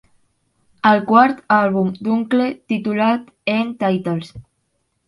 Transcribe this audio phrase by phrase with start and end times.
[0.91, 4.35] El quart àlbum d'Unkle titulat End Titles...